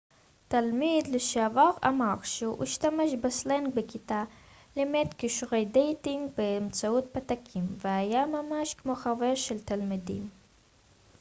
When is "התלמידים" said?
9.55-10.29